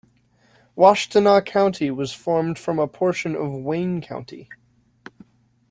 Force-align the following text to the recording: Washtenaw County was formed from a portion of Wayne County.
Washtenaw 0.75 1.45
County 1.45 1.91
was 1.91 2.11
formed 2.11 2.57
from 2.57 2.79
a 2.79 2.87
portion 2.87 3.35
of 3.35 3.53
Wayne 3.53 4.01
County. 4.01 4.49